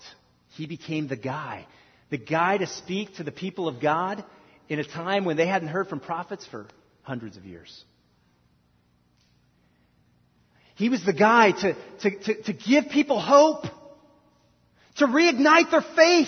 [0.49, 1.65] He became the guy.
[2.11, 4.23] The guy to speak to the people of God
[4.69, 6.67] in a time when they hadn't heard from prophets for
[7.01, 7.83] hundreds of years.
[10.75, 13.63] He was the guy to, to, to, to give people hope,
[14.97, 16.27] to reignite their faith,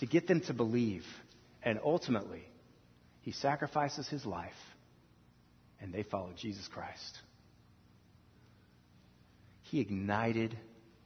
[0.00, 1.04] to get them to believe.
[1.62, 2.42] And ultimately,
[3.22, 4.52] he sacrifices his life
[5.80, 7.18] and they follow Jesus Christ.
[9.62, 10.56] He ignited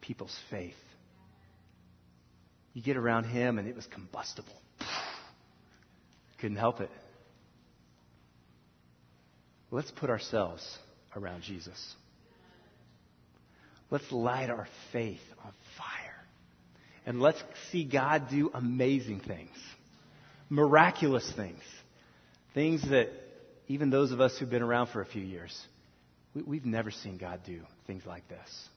[0.01, 0.75] people's faith.
[2.75, 4.55] You get around him, and it was combustible.
[6.41, 6.91] Couldn't help it.
[9.71, 10.63] Let's put ourselves
[11.15, 11.95] around Jesus.
[13.91, 15.53] Let's light our faith on.
[17.05, 19.57] And let's see God do amazing things,
[20.49, 21.61] miraculous things,
[22.55, 23.09] things that
[23.69, 25.57] even those of us who've been around for a few years,
[26.35, 28.69] we, have never seen God do things like this.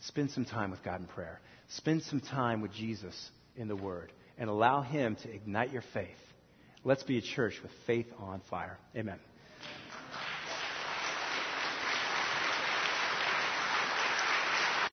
[0.00, 1.40] Spend some time with God in prayer.
[1.68, 6.08] Spend some time with Jesus in the Word and allow Him to ignite your faith.
[6.84, 8.78] Let's be a church with faith on fire.
[8.94, 9.18] Amen.